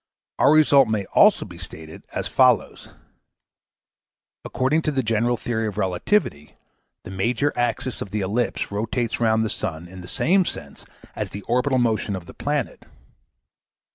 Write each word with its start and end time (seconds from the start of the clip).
Our 0.39 0.51
result 0.53 0.87
may 0.87 1.05
also 1.13 1.45
be 1.45 1.59
stated 1.59 2.01
as 2.11 2.27
follows: 2.27 2.89
According 4.43 4.81
to 4.81 4.91
the 4.91 5.03
general 5.03 5.37
theory 5.37 5.67
of 5.67 5.77
relativity, 5.77 6.55
the 7.03 7.11
major 7.11 7.53
axis 7.55 8.01
of 8.01 8.09
the 8.09 8.21
ellipse 8.21 8.71
rotates 8.71 9.19
round 9.19 9.45
the 9.45 9.47
sun 9.51 9.87
in 9.87 10.01
the 10.01 10.07
same 10.07 10.43
sense 10.43 10.85
as 11.15 11.29
the 11.29 11.43
orbital 11.43 11.77
motion 11.77 12.15
of 12.15 12.25
the 12.25 12.33
planet. 12.33 12.83